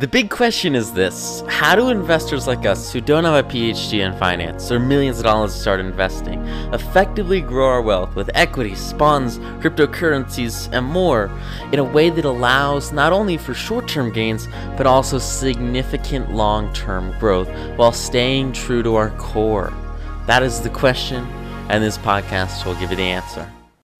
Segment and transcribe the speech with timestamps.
[0.00, 3.98] The big question is this How do investors like us, who don't have a PhD
[3.98, 6.40] in finance or millions of dollars to start investing,
[6.72, 11.30] effectively grow our wealth with equities, bonds, cryptocurrencies, and more
[11.70, 16.72] in a way that allows not only for short term gains, but also significant long
[16.72, 19.70] term growth while staying true to our core?
[20.26, 21.26] That is the question,
[21.68, 23.46] and this podcast will give you the answer.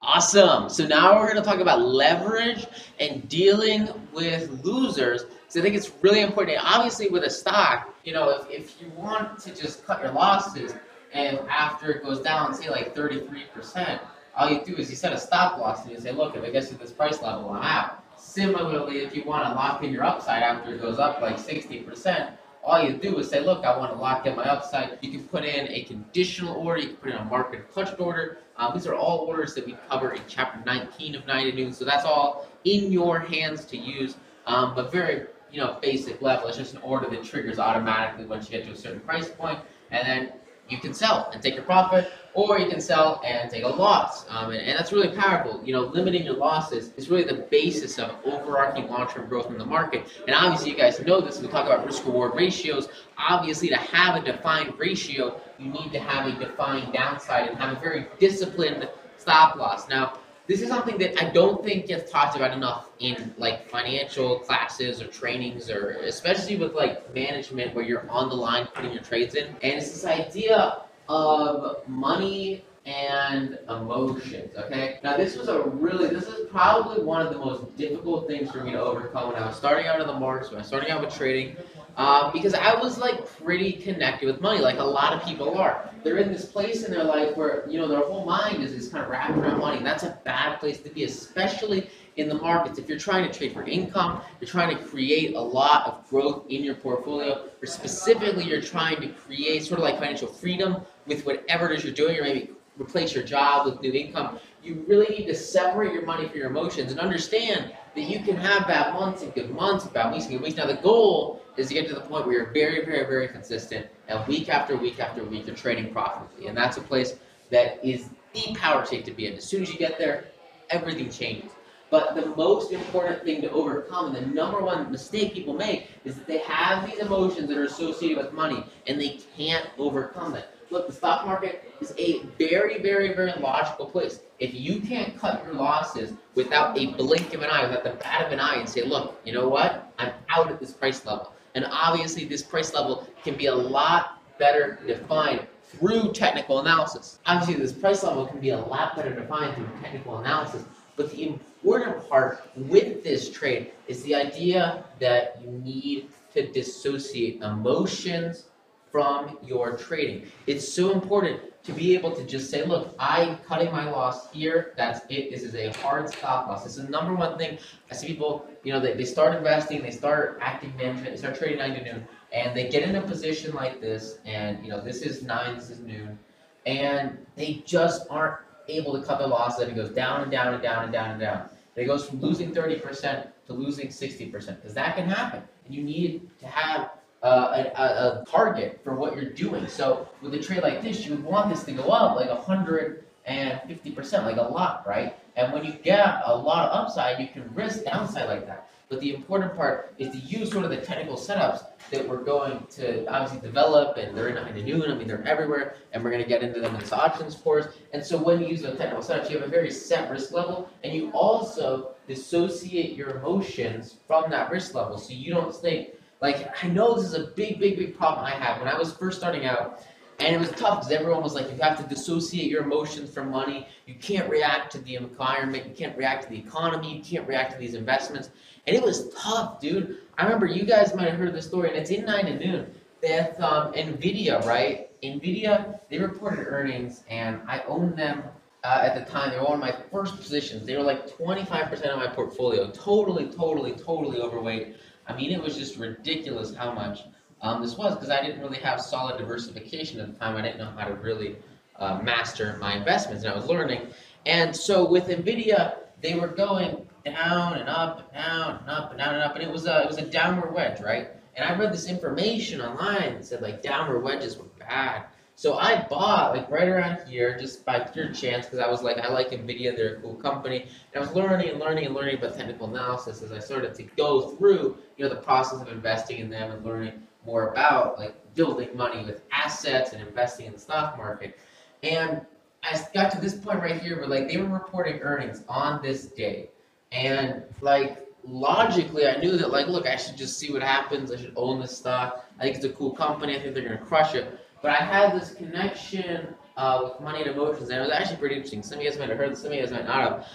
[0.01, 0.71] Awesome.
[0.71, 2.67] So now we're going to talk about leverage
[2.98, 6.59] and dealing with losers so I think it's really important.
[6.62, 10.75] Obviously, with a stock, you know, if, if you want to just cut your losses
[11.12, 13.98] and after it goes down, say like 33%,
[14.37, 16.52] all you do is you set a stop loss and you say, look, if it
[16.52, 18.05] gets to this price level, I'm out.
[18.16, 22.30] Similarly, if you want to lock in your upside after it goes up like 60%,
[22.62, 24.98] all you do is say, look, I want to lock in my upside.
[25.01, 26.80] You can put in a conditional order.
[26.80, 28.39] You can put in a market punched order.
[28.56, 31.73] Um, these are all orders that we cover in chapter 19 of 9 to noon.
[31.73, 34.14] So that's all in your hands to use,
[34.47, 36.49] um, but very you know, basic level.
[36.49, 39.59] It's just an order that triggers automatically once you get to a certain price point,
[39.91, 40.33] and then
[40.70, 44.25] you can sell and take your profit, or you can sell and take a loss.
[44.29, 45.61] Um, and, and, that's really powerful.
[45.65, 49.67] You know, limiting your losses is really the basis of overarching long-term growth in the
[49.67, 50.07] market.
[50.27, 51.41] And obviously, you guys know this.
[51.41, 52.89] We talk about risk-reward ratios.
[53.19, 57.77] Obviously, to have a defined ratio, you need to have a defined downside and have
[57.77, 59.89] a very disciplined stop loss.
[59.89, 60.20] Now,
[60.51, 65.01] this is something that I don't think gets talked about enough in like financial classes
[65.01, 69.37] or trainings or especially with like management where you're on the line putting your trades
[69.37, 69.47] in.
[69.47, 74.98] And it's this idea of money and emotions, okay?
[75.05, 78.64] Now this was a really, this is probably one of the most difficult things for
[78.64, 80.91] me to overcome when I was starting out in the markets, when I was starting
[80.91, 81.57] out with trading,
[81.96, 85.91] uh, because I was like pretty connected with money, like a lot of people are.
[86.02, 88.88] They're in this place in their life where you know their whole mind is, is
[88.88, 89.83] kind of wrapped around money.
[89.83, 92.78] That's a bad place to be, especially in the markets.
[92.78, 96.46] If you're trying to trade for income, you're trying to create a lot of growth
[96.48, 101.27] in your portfolio, or specifically you're trying to create sort of like financial freedom with
[101.27, 104.39] whatever it is you're doing, or maybe replace your job with new income.
[104.62, 108.36] You really need to separate your money from your emotions and understand that you can
[108.36, 110.56] have bad months and good months, bad weeks and good weeks.
[110.56, 113.86] Now the goal is to get to the point where you're very, very, very consistent,
[114.08, 117.17] and week after week after week you're trading profitably, and that's a place
[117.50, 119.34] that is the power state to be in.
[119.34, 120.24] As soon as you get there,
[120.70, 121.50] everything changes.
[121.90, 126.14] But the most important thing to overcome, and the number one mistake people make, is
[126.14, 130.46] that they have these emotions that are associated with money, and they can't overcome it.
[130.70, 134.20] Look, the stock market is a very, very, very logical place.
[134.38, 138.26] If you can't cut your losses without a blink of an eye, without the bat
[138.26, 139.93] of an eye, and say, look, you know what?
[139.99, 141.32] I'm out at this price level.
[141.56, 147.19] And obviously, this price level can be a lot better defined through technical analysis.
[147.26, 150.62] Obviously, this price level can be a lot better defined through technical analysis.
[150.94, 157.43] But the important part with this trade is the idea that you need to dissociate
[157.43, 158.44] emotions
[158.90, 160.26] from your trading.
[160.46, 164.73] It's so important to be able to just say, look, I'm cutting my loss here.
[164.76, 165.31] That's it.
[165.31, 166.64] This is a hard stop loss.
[166.64, 167.58] This is the number one thing.
[167.90, 171.37] I see people, you know, they, they start investing, they start active management, they start
[171.37, 174.81] trading 9 to noon, and they get in a position like this, and, you know,
[174.81, 176.19] this is 9, this is noon,
[176.67, 178.38] and they just aren't
[178.69, 181.11] able to cut their losses, and it goes down and down and down and down
[181.11, 181.49] and down.
[181.76, 185.43] It goes from losing 30% to losing 60%, because that can happen.
[185.67, 186.90] And you need to have
[187.23, 189.67] uh, a, a, target for what you're doing.
[189.69, 194.37] So with a trade like this, you want this to go up like 150%, like
[194.37, 195.17] a lot, right?
[195.37, 198.70] And when you get a lot of upside, you can risk downside like that.
[198.88, 202.67] But the important part is to use sort of the technical setups that we're going
[202.70, 204.91] to obviously develop, and they're in the noon.
[204.91, 207.69] I mean, they're everywhere, and we're going to get into them in this options course.
[207.93, 210.69] And so when you use the technical setups, you have a very set risk level,
[210.82, 216.64] and you also dissociate your emotions from that risk level, so you don't think like,
[216.64, 219.19] I know this is a big, big, big problem I had when I was first
[219.19, 219.82] starting out.
[220.19, 223.31] And it was tough because everyone was like, you have to dissociate your emotions from
[223.31, 223.67] money.
[223.87, 225.67] You can't react to the environment.
[225.67, 226.97] You can't react to the economy.
[226.97, 228.29] You can't react to these investments.
[228.67, 229.97] And it was tough, dude.
[230.19, 232.75] I remember you guys might have heard the story, and it's in 9 to noon.
[233.00, 234.91] That um, NVIDIA, right?
[235.03, 238.23] NVIDIA, they reported earnings, and I owned them
[238.62, 239.31] uh, at the time.
[239.31, 240.67] They were one of my first positions.
[240.67, 242.71] They were like 25% of my portfolio.
[242.71, 244.77] Totally, totally, totally overweight.
[245.06, 247.00] I mean, it was just ridiculous how much
[247.43, 250.37] um, this was because I didn't really have solid diversification at the time.
[250.37, 251.37] I didn't know how to really
[251.76, 253.88] uh, master my investments, and I was learning.
[254.26, 258.99] And so with NVIDIA, they were going down and up and down and up and
[258.99, 261.08] down and up, and it was a it was a downward wedge, right?
[261.37, 265.05] And I read this information online that said like downward wedges were bad.
[265.41, 268.99] So I bought like right around here just by pure chance because I was like,
[268.99, 270.67] I like NVIDIA, they're a cool company.
[270.93, 273.85] And I was learning and learning and learning about technical analysis as I started to
[273.85, 276.93] go through, you know, the process of investing in them and learning
[277.25, 281.39] more about like building money with assets and investing in the stock market.
[281.83, 282.21] And
[282.63, 286.05] I got to this point right here where like they were reporting earnings on this
[286.05, 286.51] day.
[286.93, 291.17] And like logically I knew that like look I should just see what happens I
[291.17, 294.15] should own this stock I think it's a cool company I think they're gonna crush
[294.15, 298.17] it but I had this connection uh, with money and emotions and it was actually
[298.17, 298.62] pretty interesting.
[298.62, 300.27] Some of you guys might have heard some of you guys might not have.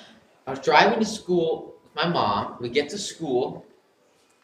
[0.48, 2.57] I was driving to school with my mom.
[2.60, 3.66] We get to school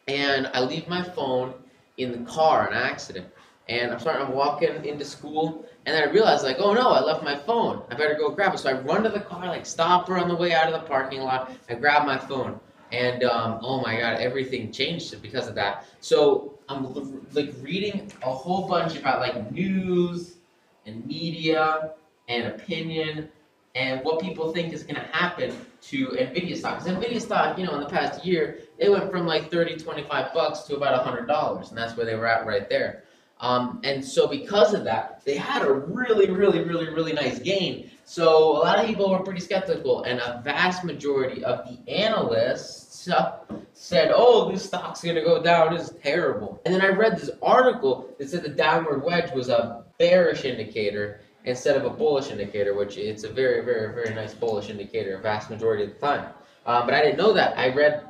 [0.07, 1.53] and I leave my phone
[1.97, 3.27] in the car an accident.
[3.69, 7.01] And I'm starting I'm walking into school and then I realized like oh no I
[7.01, 7.83] left my phone.
[7.89, 8.59] I better go grab it.
[8.59, 10.87] So I run to the car like stop her on the way out of the
[10.87, 11.51] parking lot.
[11.69, 12.59] I grab my phone
[12.91, 15.85] and um, oh my god, everything changed because of that.
[16.01, 16.93] So I'm
[17.33, 20.37] like reading a whole bunch about like news
[20.85, 21.91] and media
[22.27, 23.29] and opinion
[23.75, 26.83] and what people think is going to happen to Nvidia stock.
[26.83, 30.33] Because Nvidia stock, you know, in the past year, it went from like 30, 25
[30.33, 33.03] bucks to about $100, and that's where they were at right there.
[33.39, 37.90] Um, and so because of that, they had a really, really, really, really nice gain.
[38.03, 43.07] So a lot of people were pretty skeptical, and a vast majority of the analysts
[43.73, 45.73] said, "Oh, this stock's gonna go down.
[45.73, 49.49] This is terrible." And then I read this article that said the downward wedge was
[49.49, 54.33] a bearish indicator instead of a bullish indicator, which it's a very, very, very nice
[54.33, 56.27] bullish indicator, a vast majority of the time.
[56.65, 57.57] Um, but I didn't know that.
[57.57, 58.03] I read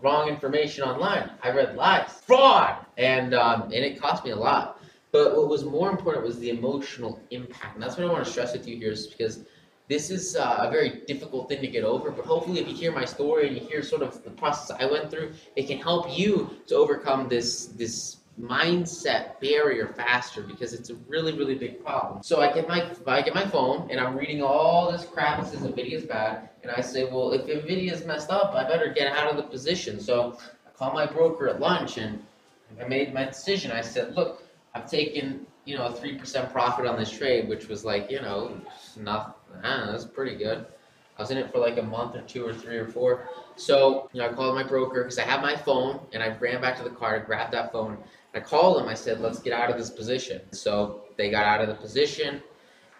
[0.00, 1.30] wrong information online.
[1.42, 4.77] I read lies, fraud, and um, and it cost me a lot.
[5.10, 7.74] But what was more important was the emotional impact.
[7.74, 9.40] And that's what I want to stress with you here is because
[9.88, 12.10] this is uh, a very difficult thing to get over.
[12.10, 14.84] But hopefully if you hear my story and you hear sort of the process I
[14.84, 20.90] went through, it can help you to overcome this, this mindset barrier faster because it's
[20.90, 22.22] a really, really big problem.
[22.22, 25.50] So I get my I get my phone and I'm reading all this crap that
[25.50, 29.30] says NVIDIA's bad, and I say, well, if NVIDIA's messed up, I better get out
[29.30, 29.98] of the position.
[30.00, 32.22] So I call my broker at lunch and
[32.80, 33.72] I made my decision.
[33.72, 34.42] I said, look,
[34.74, 38.60] I've taken, you know, a 3% profit on this trade, which was like, you know,
[38.96, 40.66] not, that's pretty good.
[41.18, 43.28] I was in it for like a month or two or three or four.
[43.56, 46.60] So, you know, I called my broker because I have my phone and I ran
[46.60, 47.98] back to the car to grab that phone.
[48.34, 48.88] I called them.
[48.88, 50.42] I said, let's get out of this position.
[50.52, 52.40] So they got out of the position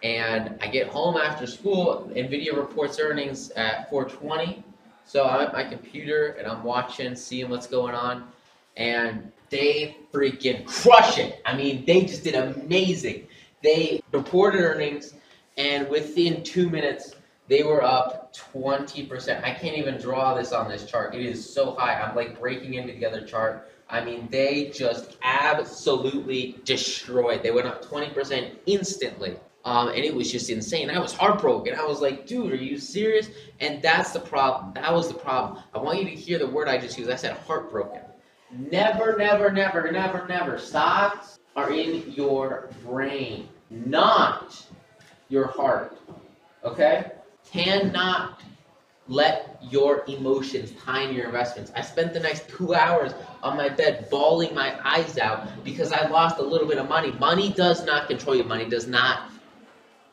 [0.02, 2.10] and I get home after school.
[2.12, 4.64] NVIDIA reports earnings at 420.
[5.04, 8.28] So I'm at my computer and I'm watching, seeing what's going on.
[8.76, 11.40] And they freaking crush it.
[11.44, 13.26] I mean, they just did amazing.
[13.62, 15.14] They reported earnings,
[15.56, 17.14] and within two minutes,
[17.48, 19.42] they were up 20%.
[19.42, 21.14] I can't even draw this on this chart.
[21.14, 21.94] It is so high.
[21.94, 23.70] I'm like breaking into the other chart.
[23.90, 27.42] I mean, they just absolutely destroyed.
[27.42, 29.36] They went up 20% instantly.
[29.64, 30.90] Um, and it was just insane.
[30.90, 31.74] I was heartbroken.
[31.74, 33.28] I was like, dude, are you serious?
[33.60, 34.72] And that's the problem.
[34.74, 35.62] That was the problem.
[35.74, 37.10] I want you to hear the word I just used.
[37.10, 38.02] I said heartbroken.
[38.50, 40.58] Never, never, never, never, never.
[40.58, 44.64] Stocks are in your brain, not
[45.28, 45.98] your heart.
[46.64, 47.12] Okay?
[47.50, 48.40] Cannot
[49.06, 51.72] let your emotions time your investments.
[51.74, 53.12] I spent the next two hours
[53.42, 57.12] on my bed bawling my eyes out because I lost a little bit of money.
[57.12, 58.44] Money does not control you.
[58.44, 59.30] Money does not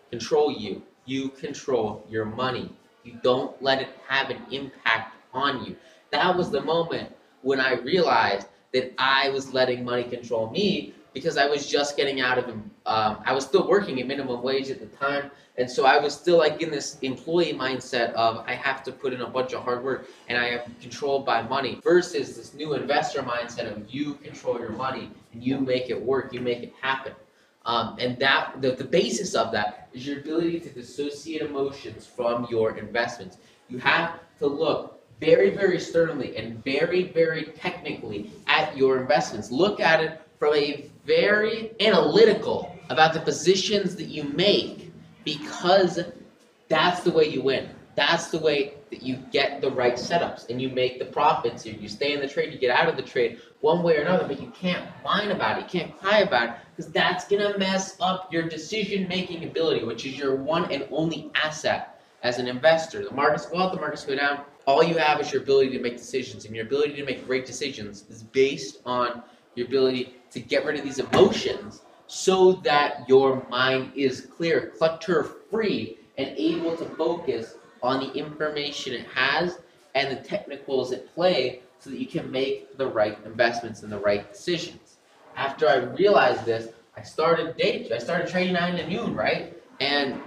[0.09, 0.81] control you.
[1.05, 2.73] You control your money.
[3.03, 5.75] You don't let it have an impact on you.
[6.11, 7.11] That was the moment
[7.45, 12.19] when I realized that I was letting money control me because I was just getting
[12.19, 15.85] out of um, I was still working at minimum wage at the time, and so
[15.85, 19.29] I was still like in this employee mindset of I have to put in a
[19.29, 23.71] bunch of hard work and I am controlled by money versus this new investor mindset
[23.71, 27.13] of you control your money and you make it work, you make it happen.
[27.65, 32.47] Um, and that the, the basis of that is your ability to dissociate emotions from
[32.49, 33.37] your investments.
[33.69, 39.51] You have to look very, very sternly and very, very technically at your investments.
[39.51, 44.91] Look at it from a very analytical about the positions that you make
[45.23, 45.99] because
[46.67, 47.69] that's the way you win.
[47.95, 51.65] That's the way that you get the right setups and you make the profits.
[51.65, 54.01] You, you stay in the trade, you get out of the trade one way or
[54.01, 55.61] another, but you can't whine about it.
[55.61, 59.85] You can't cry about it because that's going to mess up your decision making ability,
[59.85, 63.03] which is your one and only asset as an investor.
[63.03, 65.79] The markets go up, the markets go down all you have is your ability to
[65.79, 69.23] make decisions, and your ability to make great decisions is based on
[69.55, 75.23] your ability to get rid of these emotions so that your mind is clear, clutter
[75.23, 79.59] free, and able to focus on the information it has
[79.95, 83.99] and the technicals at play so that you can make the right investments and the
[83.99, 84.97] right decisions.
[85.35, 89.55] After I realized this, I started day, I started trading nine to noon, right?
[89.79, 90.21] And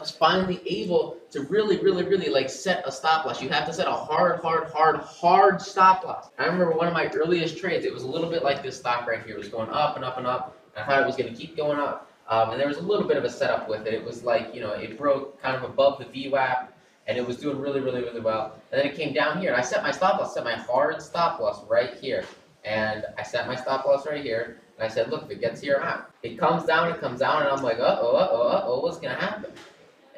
[0.00, 3.40] was finally able to really, really, really like set a stop loss.
[3.42, 6.30] You have to set a hard, hard, hard, hard stop loss.
[6.38, 9.06] I remember one of my earliest trades, it was a little bit like this stock
[9.06, 9.36] right here.
[9.36, 10.56] It was going up and up and up.
[10.74, 12.10] And I thought it was going to keep going up.
[12.28, 13.94] Um, and there was a little bit of a setup with it.
[13.94, 16.68] It was like, you know, it broke kind of above the VWAP
[17.06, 18.54] and it was doing really, really, really well.
[18.70, 21.02] And then it came down here and I set my stop loss, set my hard
[21.02, 22.24] stop loss right here.
[22.64, 24.60] And I set my stop loss right here.
[24.78, 26.10] And I said, look, if it gets here, I'm out.
[26.22, 29.20] It comes down, it comes down, and I'm like, uh-oh, uh-oh, uh-oh, what's going to
[29.20, 29.50] happen?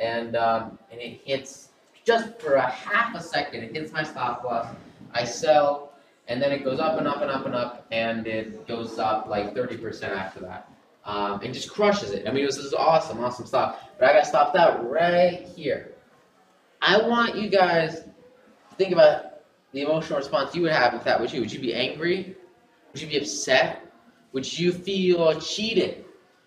[0.02, 1.68] And um, and it hits
[2.04, 3.62] just for a half a second.
[3.62, 4.75] It hits my stop loss.
[5.14, 5.92] I sell,
[6.28, 9.28] and then it goes up and up and up and up, and it goes up
[9.28, 10.68] like 30% after that.
[11.04, 12.28] Um, and just crushes it.
[12.28, 13.80] I mean, this is awesome, awesome stuff.
[13.99, 15.92] But I got stopped out right here.
[16.80, 19.40] I want you guys to think about
[19.73, 21.40] the emotional response you would have if that was you.
[21.40, 22.37] Would you be angry?
[22.92, 23.85] Would you be upset?
[24.32, 26.04] Would you feel cheated?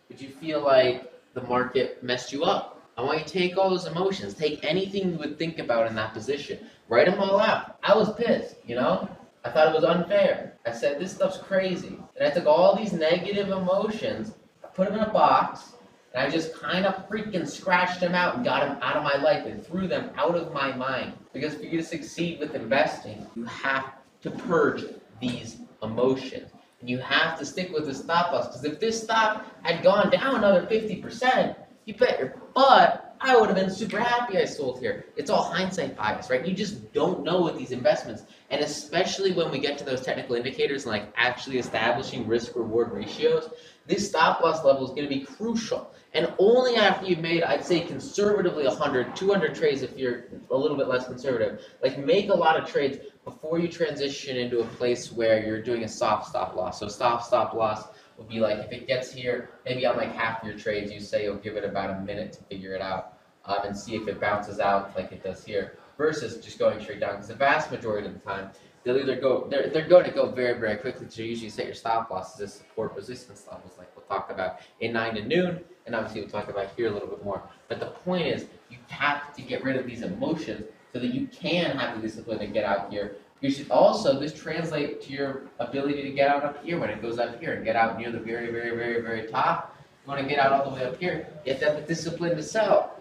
[0.09, 2.75] Would you feel like the market messed you up?
[2.97, 5.95] I want you to take all those emotions, take anything you would think about in
[5.95, 7.77] that position, write them all out.
[7.83, 9.09] I was pissed, you know?
[9.43, 10.53] I thought it was unfair.
[10.65, 11.99] I said, this stuff's crazy.
[12.17, 14.33] And I took all these negative emotions,
[14.63, 15.73] I put them in a box,
[16.13, 19.17] and I just kind of freaking scratched them out and got them out of my
[19.21, 21.13] life and threw them out of my mind.
[21.33, 24.85] Because for you to succeed with investing, you have to purge
[25.19, 26.51] these emotions.
[26.79, 28.47] And you have to stick with the stop loss.
[28.47, 33.47] Because if this stock had gone down another 50%, you bet your butt I would
[33.47, 35.05] have been super happy I sold here.
[35.15, 36.45] It's all hindsight bias, right?
[36.45, 38.23] You just don't know with these investments.
[38.49, 42.91] And especially when we get to those technical indicators and like actually establishing risk reward
[42.91, 43.49] ratios,
[43.87, 45.91] this stop loss level is going to be crucial.
[46.13, 50.77] And only after you've made, I'd say conservatively 100, 200 trades if you're a little
[50.77, 51.61] bit less conservative.
[51.81, 55.83] Like make a lot of trades before you transition into a place where you're doing
[55.83, 56.79] a soft stop loss.
[56.79, 57.87] So stop, stop loss
[58.17, 61.24] will be like if it gets here, maybe on like half your trades, you say
[61.24, 64.19] you'll give it about a minute to figure it out um, and see if it
[64.19, 67.13] bounces out like it does here, versus just going straight down.
[67.13, 68.50] Because the vast majority of the time,
[68.84, 71.75] they'll either go, they're, they're going to go very, very quickly to usually set your
[71.75, 75.95] stop losses as support resistance levels, like we'll talk about in 9 to noon, and
[75.95, 77.41] obviously we'll talk about here a little bit more.
[77.67, 81.27] But the point is, you have to get rid of these emotions so that you
[81.27, 85.43] can have the discipline to get out here you should also, this translate to your
[85.59, 88.11] ability to get out up here when it goes up here and get out near
[88.11, 89.75] the very, very, very, very top.
[90.03, 91.27] You want to get out all the way up here.
[91.45, 92.95] You have to have the discipline to sell.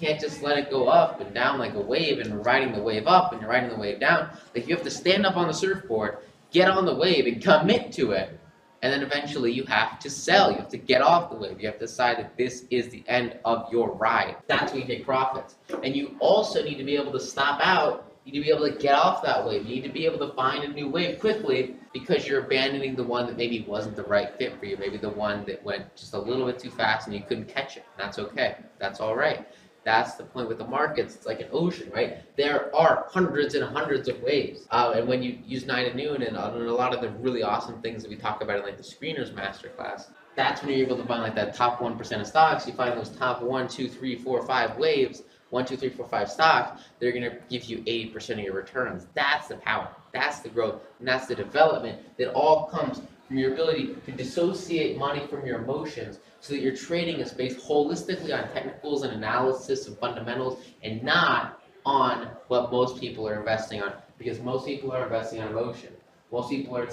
[0.00, 2.82] You can't just let it go up and down like a wave and riding the
[2.82, 4.30] wave up and you're riding the wave down.
[4.54, 6.18] Like you have to stand up on the surfboard,
[6.50, 8.38] get on the wave and commit to it.
[8.82, 10.50] And then eventually you have to sell.
[10.50, 11.60] You have to get off the wave.
[11.60, 14.36] You have to decide that this is the end of your ride.
[14.46, 15.56] That's when you take profits.
[15.82, 18.68] And you also need to be able to stop out you need to be able
[18.68, 19.64] to get off that wave.
[19.64, 23.04] You need to be able to find a new wave quickly because you're abandoning the
[23.04, 24.76] one that maybe wasn't the right fit for you.
[24.76, 27.76] Maybe the one that went just a little bit too fast and you couldn't catch
[27.76, 27.84] it.
[27.96, 28.56] That's okay.
[28.80, 29.46] That's all right.
[29.84, 31.14] That's the point with the markets.
[31.14, 32.18] It's like an ocean, right?
[32.36, 34.66] There are hundreds and hundreds of waves.
[34.72, 37.10] Uh, and when you use 9 to noon and, uh, and a lot of the
[37.20, 40.86] really awesome things that we talk about in like the screeners masterclass, that's when you're
[40.86, 42.66] able to find like that top 1% of stocks.
[42.66, 46.30] You find those top one, two, three, four, five waves one, two, three, four, five
[46.30, 49.06] stocks, they're going to give you 80% of your returns.
[49.14, 49.88] That's the power.
[50.12, 50.82] That's the growth.
[50.98, 55.62] And that's the development that all comes from your ability to dissociate money from your
[55.62, 61.02] emotions so that you're trading is based holistically on technicals and analysis and fundamentals and
[61.02, 65.92] not on what most people are investing on because most people are investing on emotion.
[66.32, 66.88] Most people are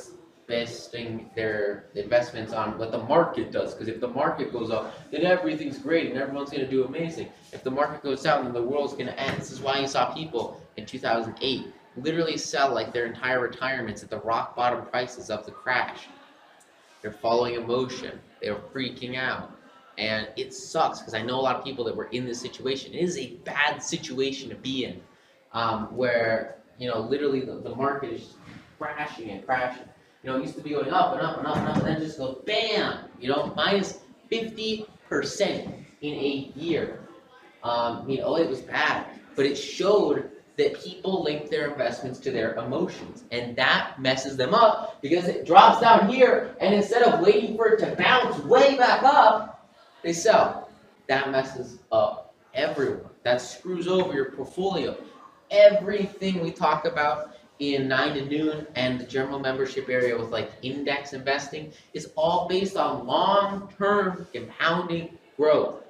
[0.48, 3.74] investing their investments on what the market does.
[3.74, 7.30] Because if the market goes up, then everything's great and everyone's going to do amazing.
[7.52, 9.40] If the market goes down, then the world's going to end.
[9.40, 14.10] This is why you saw people in 2008 literally sell like their entire retirements at
[14.10, 16.08] the rock bottom prices of the crash.
[17.02, 18.20] They're following emotion.
[18.42, 19.58] They're freaking out.
[19.98, 22.94] And it sucks because I know a lot of people that were in this situation.
[22.94, 25.02] It is a bad situation to be in
[25.52, 28.34] um, where, you know, literally the, the market is
[28.80, 29.88] crashing and crashing.
[30.24, 31.86] You know, it used to be going up and up and up and up, and
[31.86, 34.00] then just go bam, you know, minus
[34.32, 34.88] 50%
[36.02, 37.02] in a year.
[37.62, 42.32] Um, you know, it was bad, but it showed that people link their investments to
[42.32, 47.20] their emotions, and that messes them up because it drops down here, and instead of
[47.20, 49.70] waiting for it to bounce way back up,
[50.04, 50.70] they sell.
[51.08, 53.10] That messes up everyone.
[53.24, 54.96] That screws over your portfolio.
[55.52, 60.52] Everything we talk about in 9 to noon and the general membership area with like
[60.62, 65.84] index investing is all based on long-term compounding growth.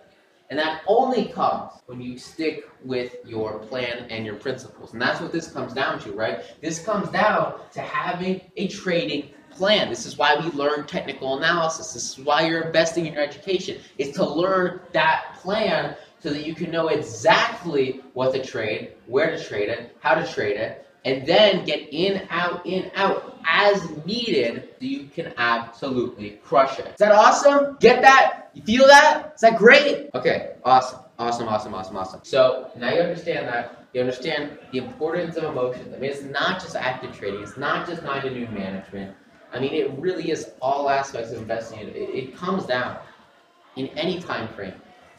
[0.50, 4.94] And that only comes when you stick with your plan and your principles.
[4.94, 6.44] And that's what this comes down to, right?
[6.62, 9.90] This comes down to having a trading plan.
[9.90, 11.94] This is why we learn technical analysis.
[11.94, 16.46] This is why you're investing in your education, is to learn that plan so that
[16.46, 20.83] you can know exactly what to trade, where to trade it, how to trade it,
[21.06, 26.88] and then get in, out, in, out as needed you can absolutely crush it.
[26.88, 27.78] Is that awesome?
[27.80, 28.50] Get that?
[28.54, 29.34] You feel that?
[29.36, 30.10] Is that great?
[30.14, 31.00] Okay, awesome.
[31.20, 32.22] Awesome, awesome, awesome, awesome.
[32.24, 33.86] So now you understand that.
[33.94, 35.94] You understand the importance of emotions.
[35.94, 37.44] I mean, it's not just active trading.
[37.44, 39.16] It's not just nine to noon management.
[39.54, 41.80] I mean, it really is all aspects of investing.
[41.80, 42.98] It, it comes down
[43.76, 44.74] in any time frame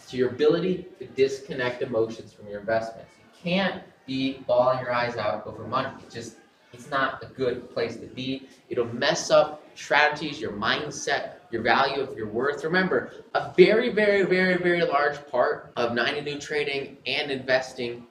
[0.09, 3.11] to your ability to disconnect emotions from your investments.
[3.19, 5.91] You can't be bawling your eyes out over money.
[6.01, 6.37] It just
[6.75, 8.49] it's not a good place to be.
[8.69, 12.65] It'll mess up strategies, your mindset, your value of your worth.
[12.65, 18.07] Remember, a very, very, very, very large part of 90 new trading and investing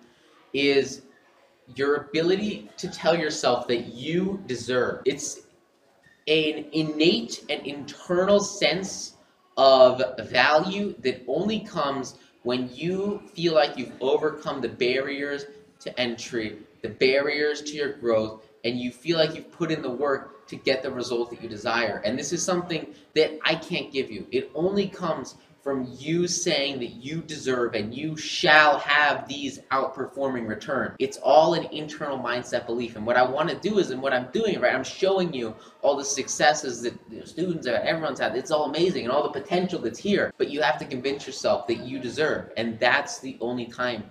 [0.53, 1.01] is
[1.75, 5.01] your ability to tell yourself that you deserve.
[5.05, 5.41] It's
[6.27, 9.17] an innate and internal sense
[9.57, 15.45] of value that only comes when you feel like you've overcome the barriers
[15.83, 19.89] to entry, the barriers to your growth, and you feel like you've put in the
[19.89, 22.01] work to get the result that you desire.
[22.05, 24.25] And this is something that I can't give you.
[24.31, 30.45] It only comes from you saying that you deserve and you shall have these outperforming
[30.45, 30.93] returns.
[30.99, 32.97] It's all an internal mindset belief.
[32.97, 35.55] And what I want to do is, and what I'm doing, right, I'm showing you
[35.81, 36.93] all the successes that
[37.25, 38.35] students have, everyone's had.
[38.35, 40.33] It's all amazing and all the potential that's here.
[40.37, 42.51] But you have to convince yourself that you deserve.
[42.57, 44.03] And that's the only time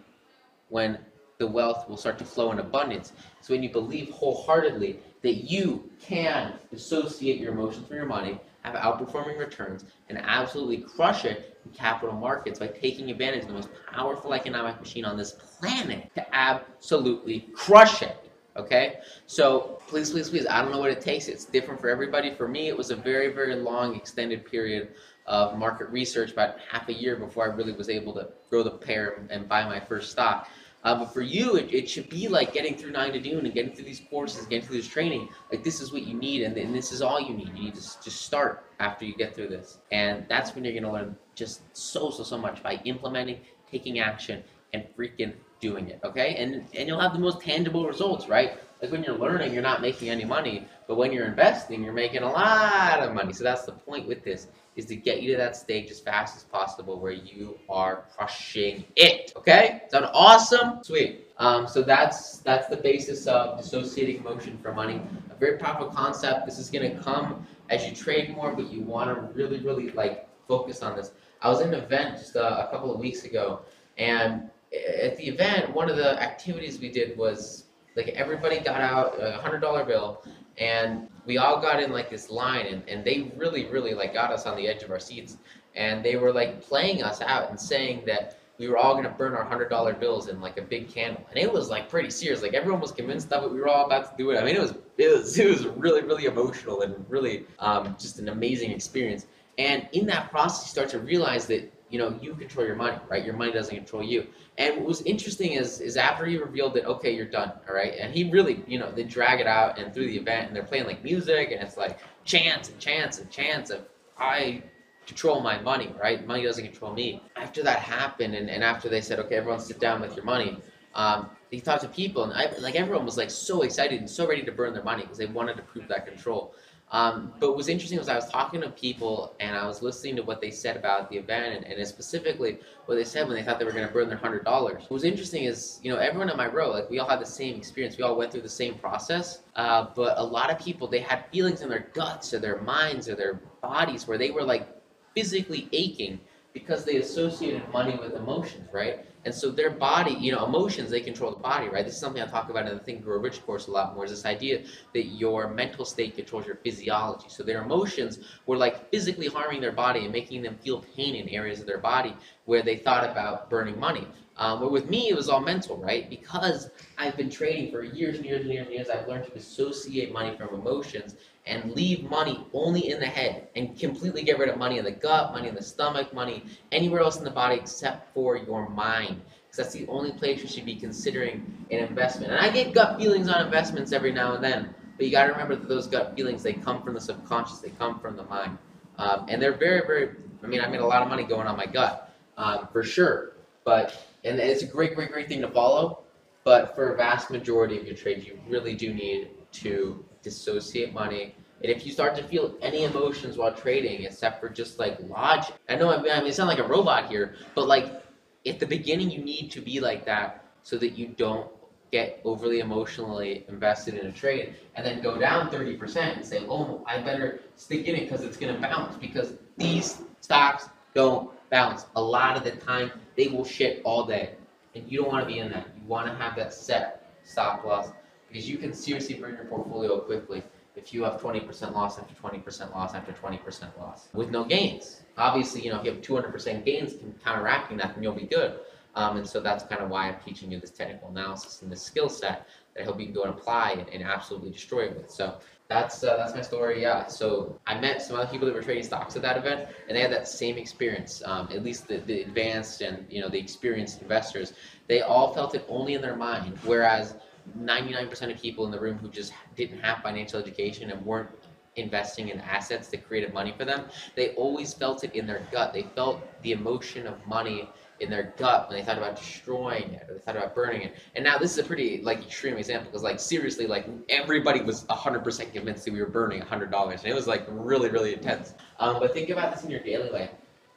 [0.70, 0.98] when
[1.42, 3.12] the wealth will start to flow in abundance.
[3.40, 8.76] So when you believe wholeheartedly that you can dissociate your emotions from your money, have
[8.76, 13.70] outperforming returns, and absolutely crush it in capital markets by taking advantage of the most
[13.92, 18.16] powerful economic machine on this planet to absolutely crush it.
[18.56, 18.98] Okay?
[19.26, 21.26] So please, please, please, I don't know what it takes.
[21.26, 22.34] It's different for everybody.
[22.34, 24.90] For me, it was a very, very long, extended period
[25.26, 28.70] of market research, about half a year before I really was able to grow the
[28.70, 30.48] pair and buy my first stock.
[30.84, 33.54] Uh, but for you, it, it should be like getting through nine to noon and
[33.54, 35.28] getting through these courses, getting through this training.
[35.50, 37.48] Like this is what you need, and, and this is all you need.
[37.48, 40.92] You need to just start after you get through this, and that's when you're gonna
[40.92, 43.38] learn just so so so much by implementing,
[43.70, 44.42] taking action,
[44.72, 46.00] and freaking doing it.
[46.02, 48.58] Okay, and and you'll have the most tangible results, right?
[48.82, 52.22] Like when you're learning, you're not making any money, but when you're investing, you're making
[52.22, 53.32] a lot of money.
[53.32, 56.36] So that's the point with this is to get you to that stage as fast
[56.36, 59.32] as possible where you are crushing it.
[59.36, 59.82] Okay?
[59.90, 60.82] Sound awesome?
[60.82, 61.28] Sweet.
[61.38, 65.00] Um, so that's that's the basis of dissociating motion from money.
[65.30, 66.46] A very powerful concept.
[66.46, 70.28] This is gonna come as you trade more, but you want to really, really like
[70.46, 71.12] focus on this.
[71.40, 73.62] I was in an event just a couple of weeks ago,
[73.98, 77.64] and at the event, one of the activities we did was
[77.96, 80.24] like everybody got out a hundred dollar bill
[80.58, 84.32] and we all got in like this line and, and they really really like got
[84.32, 85.36] us on the edge of our seats.
[85.74, 89.10] And they were like playing us out and saying that we were all going to
[89.10, 91.24] burn our hundred dollar bills in like a big candle.
[91.30, 92.42] And it was like pretty serious.
[92.42, 94.38] Like everyone was convinced of it we were all about to do it.
[94.38, 98.18] I mean it was it was, it was really really emotional and really um, just
[98.18, 99.26] an amazing experience.
[99.58, 102.96] And in that process you start to realize that you know you control your money
[103.08, 103.24] right?
[103.24, 104.26] Your money doesn't control you.
[104.56, 107.92] And what was interesting is is after he revealed that okay you're done all right?
[108.00, 110.64] And he really you know they drag it out and through the event and they're
[110.64, 113.80] playing like music and it's like chance and chance and chance of
[114.18, 114.62] i
[115.06, 116.26] control my money right?
[116.26, 117.22] Money doesn't control me.
[117.36, 120.58] After that happened and, and after they said okay everyone sit down with your money
[120.94, 124.26] um, he talked to people and I, like everyone was like so excited and so
[124.26, 126.54] ready to burn their money because they wanted to prove that control
[126.92, 130.14] um, but what was interesting was I was talking to people and I was listening
[130.16, 133.42] to what they said about the event and, and specifically what they said when they
[133.42, 134.82] thought they were going to burn their hundred dollars.
[134.82, 137.26] What was interesting is, you know, everyone in my row, like we all had the
[137.26, 137.96] same experience.
[137.96, 139.40] We all went through the same process.
[139.56, 143.08] Uh, but a lot of people, they had feelings in their guts or their minds
[143.08, 144.68] or their bodies where they were like
[145.14, 146.20] physically aching
[146.52, 149.06] because they associated money with emotions, right?
[149.24, 151.84] And so their body, you know, emotions, they control the body, right?
[151.84, 154.04] This is something I talk about in the Think Grow Rich course a lot more,
[154.04, 157.26] is this idea that your mental state controls your physiology.
[157.28, 161.28] So their emotions were like physically harming their body and making them feel pain in
[161.28, 162.14] areas of their body
[162.46, 164.06] where they thought about burning money.
[164.36, 166.08] Um, but with me, it was all mental, right?
[166.10, 169.30] Because I've been trading for years and years and years and years, I've learned to
[169.30, 171.14] dissociate money from emotions
[171.46, 174.92] and leave money only in the head and completely get rid of money in the
[174.92, 179.20] gut, money in the stomach, money anywhere else in the body except for your mind.
[179.44, 182.32] Because that's the only place you should be considering an investment.
[182.32, 185.32] And I get gut feelings on investments every now and then, but you got to
[185.32, 188.56] remember that those gut feelings, they come from the subconscious, they come from the mind.
[188.98, 190.10] Um, and they're very, very,
[190.42, 193.32] I mean, I made a lot of money going on my gut, um, for sure.
[193.64, 196.04] But, and it's a great, great, great thing to follow.
[196.44, 201.34] But for a vast majority of your trades, you really do need to dissociate money
[201.62, 205.54] And if you start to feel any emotions while trading, except for just like logic,
[205.68, 208.02] I know I mean, I mean, sound like a robot here, but like
[208.44, 211.48] at the beginning, you need to be like that so that you don't
[211.92, 216.82] get overly emotionally invested in a trade and then go down 30% and say, oh,
[216.86, 221.86] I better stick in it because it's going to bounce because these stocks don't bounce.
[221.94, 224.34] A lot of the time, they will shit all day.
[224.74, 225.68] And you don't want to be in that.
[225.76, 227.92] You want to have that set stop loss
[228.32, 230.42] because you can seriously burn your portfolio quickly
[230.74, 235.02] if you have 20% loss after 20% loss after 20% loss with no gains.
[235.18, 238.60] Obviously, you know, if you have 200% gains counteracting that, then you'll be good.
[238.94, 241.82] Um, and so that's kind of why I'm teaching you this technical analysis and this
[241.82, 244.96] skill set that I hope you can go and apply and, and absolutely destroy it
[244.96, 245.10] with.
[245.10, 245.36] So
[245.68, 246.82] that's uh, that's my story.
[246.82, 247.06] Yeah.
[247.06, 250.02] So I met some other people that were trading stocks at that event, and they
[250.02, 251.22] had that same experience.
[251.24, 254.52] Um, at least the, the advanced and you know the experienced investors,
[254.88, 256.58] they all felt it only in their mind.
[256.64, 257.14] Whereas
[257.58, 261.30] 99% of people in the room who just didn't have financial education and weren't
[261.76, 265.72] investing in assets that created money for them, they always felt it in their gut.
[265.72, 267.68] They felt the emotion of money
[268.00, 270.96] in their gut when they thought about destroying it or they thought about burning it.
[271.14, 274.84] And now this is a pretty like extreme example because like seriously like everybody was
[274.84, 278.54] 100% convinced that we were burning $100 and it was like really really intense.
[278.80, 280.30] Um, but think about this in your daily life.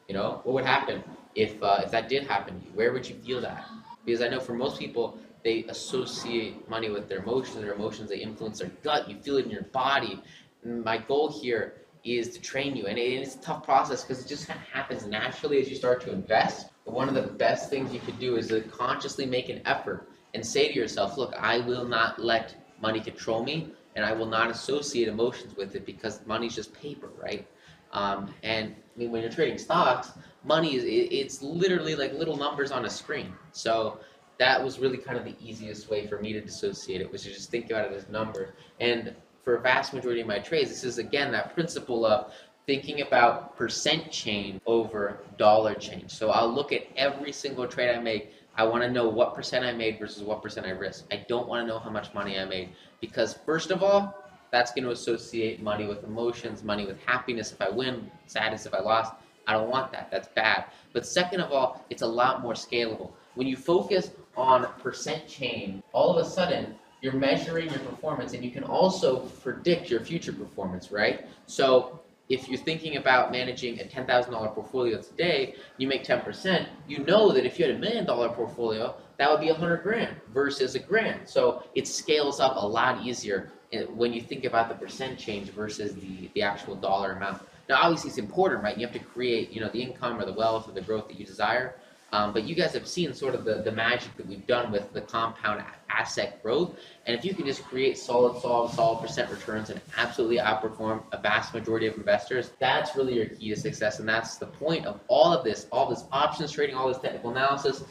[0.08, 2.72] You know what would happen if uh, if that did happen to you?
[2.74, 3.66] Where would you feel that?
[4.06, 7.62] Because I know for most people they associate money with their emotions.
[7.62, 9.08] Their emotions they influence their gut.
[9.08, 10.20] You feel it in your body.
[10.66, 14.48] my goal here is to train you, and it's a tough process because it just
[14.48, 17.94] kind of happens naturally as you start to invest But one of the best things
[17.94, 21.60] you could do is to consciously make an effort and say to yourself, look, I
[21.60, 26.22] will not let money control me and I will not associate emotions with it because
[26.26, 27.48] money's just paper, right?
[27.92, 30.12] Um, and I mean, when you're trading stocks,
[30.44, 33.34] money is it's literally like little numbers on a screen.
[33.52, 34.00] So
[34.38, 37.30] that was really kind of the easiest way for me to dissociate it, was to
[37.30, 38.50] just think about it as numbers.
[38.80, 42.32] And for a vast majority of my trades, this is again that principle of
[42.66, 46.12] thinking about percent change over dollar change.
[46.12, 48.34] So I'll look at every single trade I make.
[48.58, 51.14] I want to know what percent I made versus what percent I risked.
[51.14, 52.70] I don't want to know how much money I made
[53.02, 54.16] because first of all,
[54.52, 58.74] that's going to associate money with emotions, money with happiness if I win, sadness if
[58.74, 59.14] I lost.
[59.48, 60.10] I don't want that.
[60.10, 60.66] That's bad.
[60.94, 63.12] But second of all, it's a lot more scalable.
[63.36, 68.44] When you focus on percent change, all of a sudden you're measuring your performance and
[68.44, 71.28] you can also predict your future performance, right?
[71.46, 77.32] So if you're thinking about managing a $10,000 portfolio today, you make 10%, you know
[77.32, 80.80] that if you had a million dollar portfolio, that would be 100 grand versus a
[80.80, 81.30] grand.
[81.30, 85.50] So it scales up a lot easier eh, when you think about the percent change
[85.50, 87.44] versus the, the actual dollar amount.
[87.70, 88.78] Now, obviously, it's important, right?
[88.78, 91.20] You have to create, you know, the income or the wealth or the growth that
[91.20, 91.76] you desire.
[92.12, 94.94] Um, but you guys have seen sort of the, the magic that we've done with
[94.94, 96.78] the compound asset growth.
[97.06, 101.18] And if you can just create solid, solid, solid percent returns and absolutely outperform a
[101.20, 104.00] vast majority of investors, that's really your key to success.
[104.00, 107.32] And that's the point of all of this, all this options trading, all this technical
[107.32, 107.84] analysis.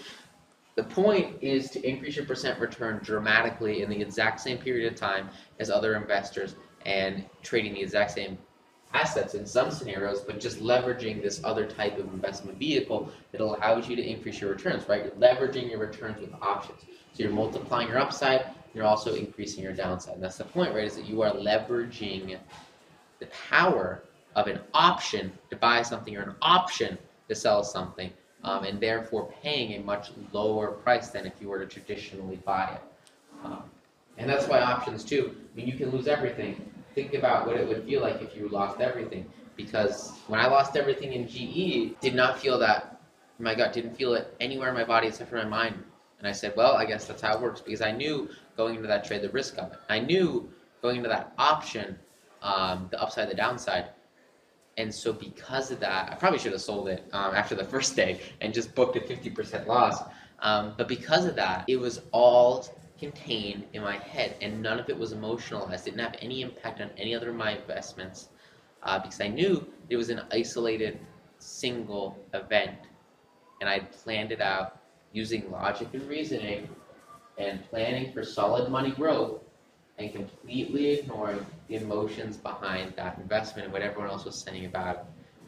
[0.77, 4.98] The point is to increase your percent return dramatically in the exact same period of
[4.98, 5.29] time
[5.61, 8.38] as other investors and trading the exact same
[8.94, 13.88] assets in some scenarios, but just leveraging this other type of investment vehicle that allows
[13.88, 15.04] you to increase your returns, right?
[15.04, 16.80] You're leveraging your returns with options.
[17.12, 20.14] So you're multiplying your upside, you're also increasing your downside.
[20.14, 20.85] And that's the point, right?
[20.85, 22.38] Is that you are leveraging
[23.18, 24.02] the power
[24.35, 28.11] of an option to buy something or an option to sell something,
[28.42, 32.74] um, and therefore paying a much lower price than if you were to traditionally buy
[32.74, 32.83] it.
[33.44, 33.62] Um,
[34.18, 35.37] and that's why options too.
[35.52, 38.48] I mean, you can lose everything, think about what it would feel like if you
[38.48, 39.26] lost everything.
[39.57, 43.00] Because when I lost everything in GE, did not feel that
[43.38, 45.83] my gut didn't feel it anywhere in my body except for my mind.
[46.18, 48.88] And I said, well, I guess that's how it works because I knew going into
[48.88, 49.78] that trade the risk of it.
[49.88, 50.48] I knew
[50.83, 51.98] going into that option,
[52.42, 53.87] um, the upside, the downside.
[54.76, 57.94] And so because of that, I probably should have sold it um, after the first
[57.94, 60.02] day and just booked a 50% loss.
[60.40, 62.66] Um, but because of that, it was all
[63.05, 65.87] contained in my head, and none of it was emotionalized.
[65.87, 68.29] It didn't have any impact on any other of my investments
[68.83, 70.99] uh, because I knew it was an isolated,
[71.38, 72.79] single event,
[73.61, 74.81] and I planned it out
[75.12, 76.69] using logic and reasoning
[77.38, 79.40] and planning for solid money growth
[79.99, 84.97] and completely ignoring the emotions behind that investment and what everyone else was saying about
[84.97, 85.05] it.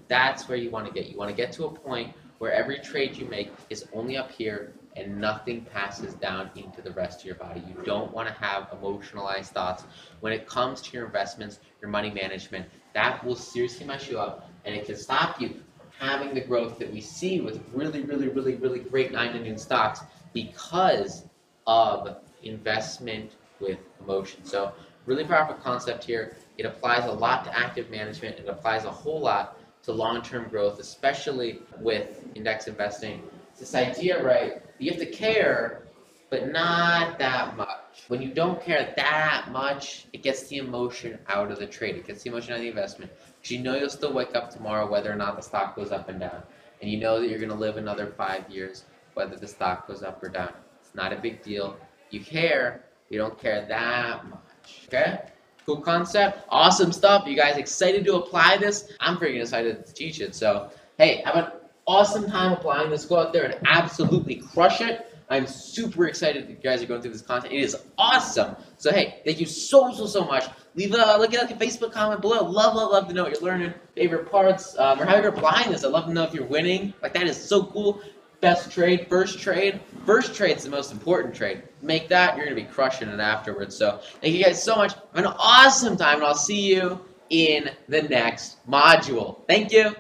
[0.09, 1.11] That's where you want to get.
[1.11, 4.31] You want to get to a point where every trade you make is only up
[4.31, 7.63] here and nothing passes down into the rest of your body.
[7.69, 9.85] You don't want to have emotionalized thoughts.
[10.21, 14.51] When it comes to your investments, your money management, that will seriously mess you up
[14.65, 18.29] and it can stop you from having the growth that we see with really, really,
[18.29, 20.01] really, really great 9 to noon stocks
[20.33, 21.25] because
[21.67, 24.45] of investment with emotion.
[24.45, 24.73] So
[25.07, 26.37] really powerful concept here.
[26.59, 28.39] It applies a lot to active management.
[28.39, 33.23] It applies a whole lot to long-term growth, especially with index investing.
[33.59, 34.63] This idea, right?
[34.79, 35.83] You have to care,
[36.31, 38.05] but not that much.
[38.09, 41.97] When you don't care that much, it gets the emotion out of the trade.
[41.97, 43.11] It gets the emotion out of the investment.
[43.41, 46.09] Because you know you'll still wake up tomorrow whether or not the stock goes up
[46.09, 46.43] and down.
[46.83, 50.03] And you know that you're going to live another five years whether the stock goes
[50.03, 50.53] up or down.
[50.81, 51.77] It's not a big deal.
[52.11, 54.89] You care, you don't care that much.
[54.89, 55.21] Okay?
[55.65, 56.45] Cool concept.
[56.51, 57.27] Awesome stuff.
[57.27, 58.93] You guys excited to apply this?
[59.01, 60.35] I'm freaking excited to teach it.
[60.35, 61.51] So, hey, have an
[61.87, 63.05] awesome time applying this.
[63.05, 65.13] Go out there and absolutely crush it.
[65.29, 67.53] I'm super excited that you guys are going through this content.
[67.53, 68.55] It is awesome.
[68.77, 70.45] So, hey, thank you so, so, so much.
[70.77, 72.45] Leave a look at a Facebook comment below.
[72.45, 75.73] Love, love, love to know what you're learning, favorite parts, um, or how you're applying
[75.73, 75.85] this.
[75.85, 76.95] I'd love to know if you're winning.
[77.03, 78.01] Like, that is so cool.
[78.41, 79.81] Best trade, first trade.
[80.05, 81.63] First trade's the most important trade.
[81.83, 83.75] Make that, you're to be crushing it afterwards.
[83.75, 84.93] So, thank you guys so much.
[84.93, 89.45] Have an awesome time, and I'll see you in the next module.
[89.49, 89.93] Thank you.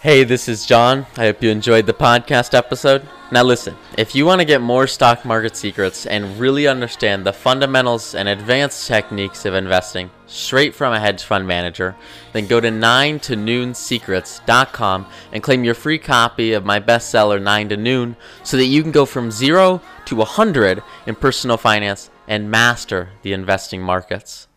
[0.00, 1.06] Hey, this is John.
[1.16, 3.02] I hope you enjoyed the podcast episode.
[3.32, 7.32] Now, listen, if you want to get more stock market secrets and really understand the
[7.32, 11.96] fundamentals and advanced techniques of investing straight from a hedge fund manager,
[12.32, 17.70] then go to 9 to noonsecrets.com and claim your free copy of my bestseller 9
[17.70, 22.48] to Noon so that you can go from 0 to 100 in personal finance and
[22.48, 24.47] master the investing markets.